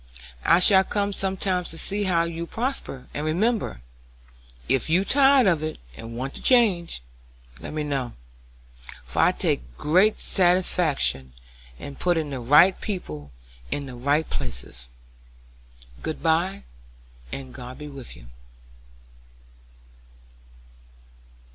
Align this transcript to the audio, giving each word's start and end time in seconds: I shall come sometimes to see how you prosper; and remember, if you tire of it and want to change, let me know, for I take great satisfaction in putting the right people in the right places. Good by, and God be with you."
I 0.45 0.57
shall 0.57 0.83
come 0.83 1.13
sometimes 1.13 1.69
to 1.69 1.77
see 1.77 2.05
how 2.05 2.23
you 2.23 2.47
prosper; 2.47 3.07
and 3.13 3.23
remember, 3.23 3.83
if 4.67 4.89
you 4.89 5.05
tire 5.05 5.47
of 5.47 5.61
it 5.61 5.77
and 5.95 6.17
want 6.17 6.33
to 6.33 6.41
change, 6.41 7.03
let 7.59 7.71
me 7.71 7.83
know, 7.83 8.13
for 9.03 9.21
I 9.21 9.31
take 9.31 9.77
great 9.77 10.19
satisfaction 10.19 11.33
in 11.77 11.97
putting 11.97 12.31
the 12.31 12.39
right 12.39 12.81
people 12.81 13.29
in 13.69 13.85
the 13.85 13.93
right 13.93 14.27
places. 14.27 14.89
Good 16.01 16.23
by, 16.23 16.63
and 17.31 17.53
God 17.53 17.77
be 17.77 17.87
with 17.87 18.15
you." 18.15 18.25